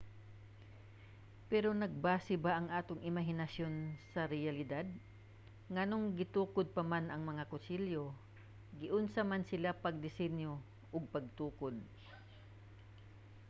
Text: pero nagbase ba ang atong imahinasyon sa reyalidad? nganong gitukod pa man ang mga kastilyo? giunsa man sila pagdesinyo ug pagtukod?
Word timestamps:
pero 1.51 1.69
nagbase 1.75 2.33
ba 2.45 2.51
ang 2.55 2.67
atong 2.79 3.05
imahinasyon 3.09 3.73
sa 4.11 4.21
reyalidad? 4.33 4.87
nganong 5.73 6.05
gitukod 6.19 6.67
pa 6.75 6.83
man 6.91 7.05
ang 7.09 7.21
mga 7.29 7.43
kastilyo? 7.51 8.03
giunsa 8.79 9.21
man 9.29 9.43
sila 9.51 9.69
pagdesinyo 9.85 10.53
ug 10.95 11.03
pagtukod? 11.15 11.75